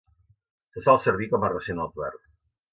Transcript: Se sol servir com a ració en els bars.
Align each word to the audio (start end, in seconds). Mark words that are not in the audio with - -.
Se 0.77 0.83
sol 0.87 0.99
servir 1.05 1.29
com 1.35 1.47
a 1.49 1.53
ració 1.55 1.79
en 1.79 1.85
els 1.87 1.97
bars. 2.03 2.21